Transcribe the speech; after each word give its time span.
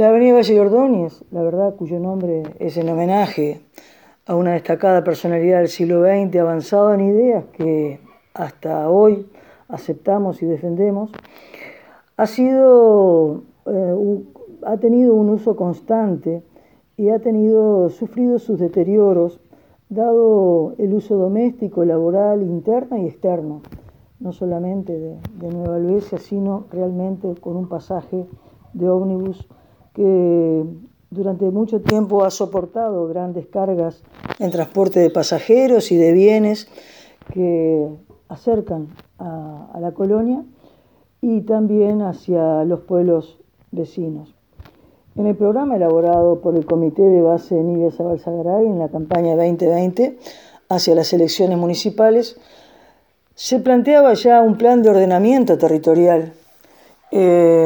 La 0.00 0.08
avenida 0.08 0.32
Valle 0.32 0.58
Ordóñez, 0.58 1.22
la 1.30 1.42
verdad, 1.42 1.74
cuyo 1.74 2.00
nombre 2.00 2.42
es 2.58 2.78
en 2.78 2.88
homenaje 2.88 3.60
a 4.24 4.34
una 4.34 4.52
destacada 4.52 5.04
personalidad 5.04 5.58
del 5.58 5.68
siglo 5.68 6.00
XX 6.00 6.36
avanzado 6.36 6.94
en 6.94 7.02
ideas 7.02 7.44
que 7.52 8.00
hasta 8.32 8.88
hoy 8.88 9.26
aceptamos 9.68 10.42
y 10.42 10.46
defendemos, 10.46 11.10
ha 12.16 12.26
sido, 12.26 13.42
eh, 13.66 14.24
ha 14.64 14.78
tenido 14.78 15.14
un 15.14 15.28
uso 15.28 15.54
constante 15.54 16.42
y 16.96 17.10
ha 17.10 17.18
tenido, 17.18 17.90
sufrido 17.90 18.38
sus 18.38 18.58
deterioros, 18.58 19.38
dado 19.90 20.76
el 20.78 20.94
uso 20.94 21.16
doméstico, 21.16 21.84
laboral, 21.84 22.40
interno 22.40 22.96
y 22.96 23.04
externo, 23.04 23.60
no 24.18 24.32
solamente 24.32 24.98
de, 24.98 25.50
Nueva 25.50 25.76
Albesia, 25.76 26.16
sino 26.16 26.64
realmente 26.72 27.34
con 27.38 27.54
un 27.54 27.68
pasaje 27.68 28.24
de 28.72 28.88
ómnibus 28.88 29.46
que 29.94 30.64
durante 31.10 31.44
mucho 31.50 31.80
tiempo 31.80 32.24
ha 32.24 32.30
soportado 32.30 33.08
grandes 33.08 33.46
cargas 33.46 34.02
en 34.38 34.50
transporte 34.50 35.00
de 35.00 35.10
pasajeros 35.10 35.90
y 35.92 35.96
de 35.96 36.12
bienes 36.12 36.68
que 37.32 37.88
acercan 38.28 38.88
a, 39.18 39.78
la 39.80 39.92
colonia 39.92 40.44
y 41.20 41.42
también 41.42 42.02
hacia 42.02 42.64
los 42.64 42.80
pueblos 42.80 43.38
vecinos. 43.72 44.34
En 45.16 45.26
el 45.26 45.36
programa 45.36 45.76
elaborado 45.76 46.40
por 46.40 46.56
el 46.56 46.64
Comité 46.64 47.02
de 47.02 47.20
Base 47.20 47.56
Nidia 47.56 47.90
Zabalzagaray 47.90 48.66
en 48.66 48.78
la 48.78 48.88
campaña 48.88 49.34
2020 49.34 50.18
hacia 50.68 50.94
las 50.94 51.12
elecciones 51.12 51.58
municipales, 51.58 52.38
se 53.34 53.58
planteaba 53.58 54.14
ya 54.14 54.40
un 54.42 54.56
plan 54.56 54.82
de 54.82 54.90
ordenamiento 54.90 55.58
territorial. 55.58 56.32
Eh, 57.10 57.59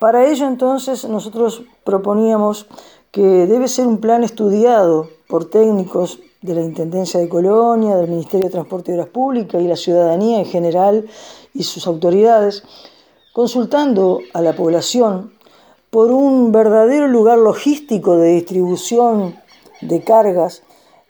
para 0.00 0.26
ello 0.26 0.48
entonces 0.48 1.04
nosotros 1.04 1.62
proponíamos 1.84 2.66
que 3.12 3.20
debe 3.20 3.68
ser 3.68 3.86
un 3.86 3.98
plan 3.98 4.24
estudiado 4.24 5.08
por 5.28 5.50
técnicos 5.50 6.20
de 6.40 6.54
la 6.54 6.62
Intendencia 6.62 7.20
de 7.20 7.28
Colonia, 7.28 7.96
del 7.96 8.08
Ministerio 8.08 8.46
de 8.46 8.52
Transporte 8.52 8.90
y 8.90 8.94
Obras 8.94 9.08
Públicas 9.08 9.60
y 9.60 9.68
la 9.68 9.76
ciudadanía 9.76 10.38
en 10.38 10.46
general 10.46 11.06
y 11.52 11.64
sus 11.64 11.86
autoridades, 11.86 12.62
consultando 13.34 14.20
a 14.32 14.40
la 14.40 14.56
población 14.56 15.34
por 15.90 16.10
un 16.10 16.50
verdadero 16.50 17.06
lugar 17.06 17.36
logístico 17.36 18.16
de 18.16 18.32
distribución 18.32 19.36
de 19.82 20.02
cargas 20.02 20.62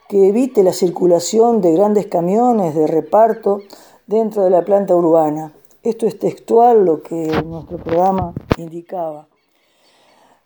que 0.08 0.28
evite 0.28 0.64
la 0.64 0.72
circulación 0.72 1.60
de 1.60 1.72
grandes 1.74 2.06
camiones 2.06 2.74
de 2.74 2.88
reparto 2.88 3.60
dentro 4.08 4.42
de 4.42 4.50
la 4.50 4.64
planta 4.64 4.96
urbana. 4.96 5.52
Esto 5.82 6.06
es 6.06 6.18
textual 6.18 6.84
lo 6.84 7.02
que 7.02 7.14
nuestro 7.42 7.78
programa 7.78 8.34
indicaba. 8.58 9.26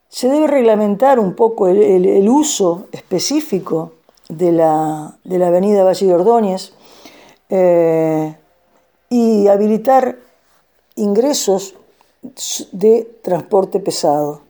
Se 0.09 0.29
debe 0.29 0.47
reglamentar 0.47 1.19
un 1.19 1.35
poco 1.35 1.67
el, 1.67 2.29
uso 2.29 2.87
específico 2.93 3.95
de 4.29 4.53
la, 4.53 5.19
avenida 5.45 5.83
Valle 5.83 6.07
de 6.07 6.15
Ordóñez 6.15 6.73
eh, 7.51 8.37
y 9.11 9.49
habilitar 9.49 10.19
ingresos 10.95 11.75
de 12.71 13.19
transporte 13.23 13.81
pesado. 13.81 14.43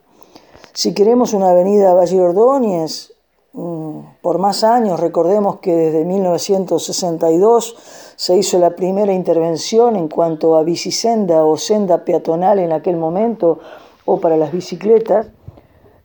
Si 0.74 0.92
queremos 0.92 1.32
una 1.32 1.50
avenida 1.50 1.94
Valle 1.94 2.20
Ordóñez 2.20 3.13
por 3.54 4.38
más 4.38 4.64
años, 4.64 4.98
recordemos 4.98 5.60
que 5.60 5.72
desde 5.76 6.04
1962 6.04 7.76
se 8.16 8.36
hizo 8.36 8.58
la 8.58 8.74
primera 8.74 9.12
intervención 9.12 9.94
en 9.94 10.08
cuanto 10.08 10.56
a 10.56 10.64
bicisenda 10.64 11.44
o 11.44 11.56
senda 11.56 12.04
peatonal 12.04 12.58
en 12.58 12.72
aquel 12.72 12.96
momento 12.96 13.60
o 14.06 14.18
para 14.18 14.36
las 14.36 14.50
bicicletas, 14.50 15.30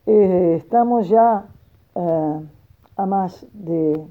eh, 0.06 0.54
estamos 0.58 1.08
ya 1.08 1.46
eh, 1.96 2.40
a 2.96 3.06
más 3.06 3.44
de 3.52 4.06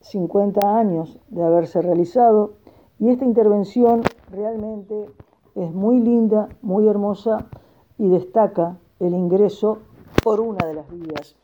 50 0.00 0.60
eh, 0.60 0.64
años 0.64 1.18
de 1.28 1.42
haberse 1.42 1.82
realizado 1.82 2.54
y 2.98 3.10
esta 3.10 3.24
intervención 3.24 4.02
realmente 4.30 5.10
es 5.54 5.72
muy 5.72 6.00
linda, 6.00 6.48
muy 6.62 6.88
hermosa 6.88 7.46
y 7.98 8.08
destaca 8.08 8.78
el 8.98 9.14
ingreso 9.14 9.78
por 10.22 10.40
una 10.40 10.66
de 10.66 10.74
las 10.74 10.90
vías. 10.90 11.39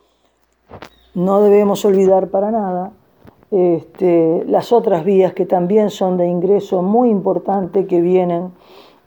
No 1.14 1.40
debemos 1.40 1.84
olvidar 1.84 2.28
para 2.28 2.50
nada 2.50 2.92
este, 3.50 4.44
las 4.46 4.72
otras 4.72 5.04
vías 5.04 5.32
que 5.32 5.46
también 5.46 5.90
son 5.90 6.16
de 6.16 6.26
ingreso 6.26 6.82
muy 6.82 7.10
importante 7.10 7.86
que 7.86 8.00
vienen 8.00 8.52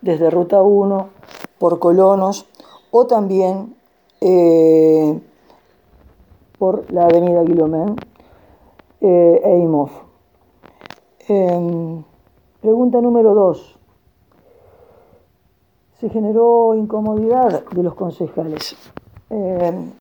desde 0.02 0.30
Ruta 0.30 0.62
1 0.62 1.10
por 1.58 1.80
Colonos 1.80 2.48
o 2.92 3.06
también 3.06 3.76
eh, 4.22 5.20
por 6.58 6.92
la 6.92 7.06
Avenida 7.06 7.44
Guilomén 7.44 7.96
eh, 9.02 9.42
e 9.44 9.60
IMOF. 9.60 9.92
Em, 11.28 12.04
pregunta 12.62 13.02
número 13.02 13.36
2 13.36 13.78
se 16.00 16.10
generó 16.10 16.76
incomodidad 16.76 17.66
de 17.72 17.84
los 17.84 17.94
concejales. 17.94 18.76
Eh, 19.30 19.92